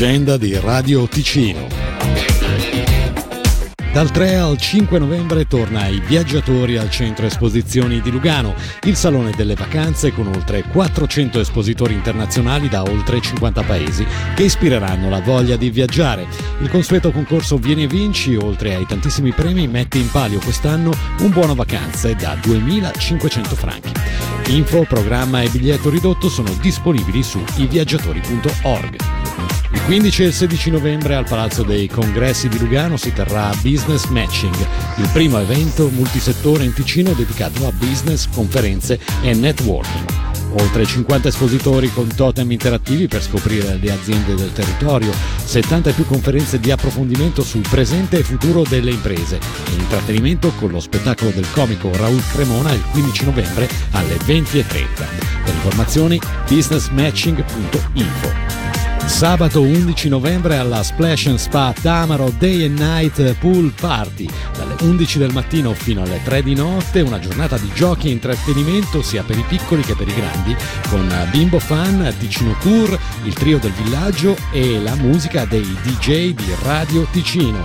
[0.00, 1.68] L'agenda di Radio Ticino.
[3.92, 9.32] Dal 3 al 5 novembre torna ai viaggiatori al centro esposizioni di Lugano, il salone
[9.36, 15.56] delle vacanze con oltre 400 espositori internazionali da oltre 50 paesi che ispireranno la voglia
[15.56, 16.26] di viaggiare.
[16.62, 21.28] Il consueto concorso Vieni e Vinci, oltre ai tantissimi premi, mette in palio quest'anno un
[21.28, 23.92] buono vacanze da 2500 franchi.
[24.46, 29.19] Info, programma e biglietto ridotto sono disponibili su iviaggiatori.org.
[29.90, 34.04] Il 15 e il 16 novembre al Palazzo dei Congressi di Lugano si terrà Business
[34.04, 34.54] Matching,
[34.98, 40.04] il primo evento multisettore in Ticino dedicato a business, conferenze e networking.
[40.60, 45.10] Oltre 50 espositori con totem interattivi per scoprire le aziende del territorio,
[45.44, 50.70] 70 e più conferenze di approfondimento sul presente e futuro delle imprese e intrattenimento con
[50.70, 54.62] lo spettacolo del comico Raul Cremona il 15 novembre alle 20.30.
[55.44, 58.60] Per informazioni businessmatching.info.
[59.06, 64.26] Sabato 11 novembre alla Splash and Spa Tamaro Day and Night Pool Party.
[64.56, 69.02] Dalle 11 del mattino fino alle 3 di notte, una giornata di giochi e intrattenimento
[69.02, 70.56] sia per i piccoli che per i grandi,
[70.88, 76.54] con Bimbo Fan, Ticino Tour, il trio del villaggio e la musica dei DJ di
[76.62, 77.62] Radio Ticino.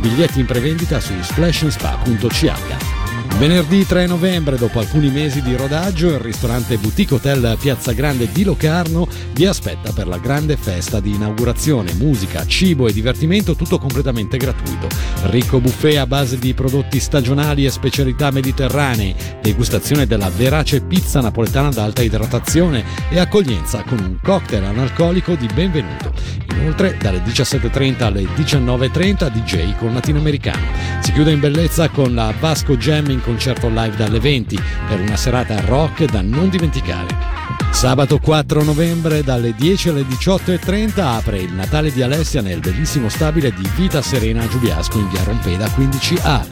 [0.00, 3.07] Biglietti in prevendita su splashandspa.ch.
[3.36, 8.42] Venerdì 3 novembre, dopo alcuni mesi di rodaggio, il ristorante Boutique Hotel Piazza Grande di
[8.42, 11.92] Locarno vi aspetta per la grande festa di inaugurazione.
[11.92, 14.88] Musica, cibo e divertimento, tutto completamente gratuito.
[15.24, 21.68] Ricco buffet a base di prodotti stagionali e specialità mediterranee, degustazione della verace pizza napoletana
[21.68, 26.47] ad alta idratazione e accoglienza con un cocktail analcolico di benvenuto.
[26.60, 30.66] Inoltre, dalle 17.30 alle 19.30 DJ con latinoamericano.
[31.00, 35.16] Si chiude in bellezza con la Vasco Jam in concerto live dalle 20 per una
[35.16, 37.36] serata rock da non dimenticare.
[37.70, 43.52] Sabato 4 novembre dalle 10 alle 18.30 apre il Natale di Alessia nel bellissimo stabile
[43.52, 46.44] di Vita Serena a Giubiasco in via Rompeda 15A.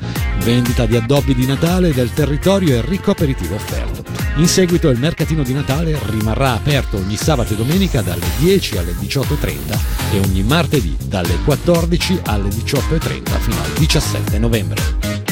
[0.44, 4.05] Vendita di addobbi di Natale del territorio e ricco aperitivo offerto.
[4.38, 8.92] In seguito il mercatino di Natale rimarrà aperto ogni sabato e domenica dalle 10 alle
[8.92, 9.78] 18.30
[10.12, 14.82] e ogni martedì dalle 14 alle 18.30 fino al 17 novembre.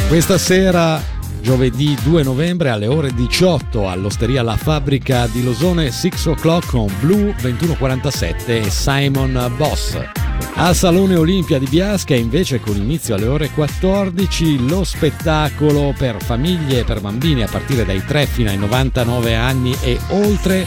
[0.08, 1.02] Questa sera
[1.42, 7.34] giovedì 2 novembre alle ore 18 all'Osteria La Fabbrica di Losone 6 o'clock con Blue
[7.38, 10.23] 2147 e Simon Boss.
[10.56, 16.80] Al Salone Olimpia di Biasca invece con inizio alle ore 14 lo spettacolo per famiglie
[16.80, 20.66] e per bambini a partire dai 3 fino ai 99 anni e oltre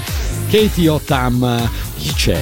[0.50, 1.70] Katie Otam.
[1.96, 2.42] Chi c'è?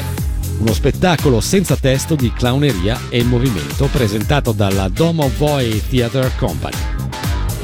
[0.57, 6.77] Uno spettacolo senza testo di clowneria e movimento presentato dalla Domo Voi Theatre Company.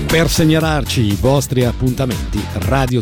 [0.05, 3.01] Per segnalarci i vostri appuntamenti, Radio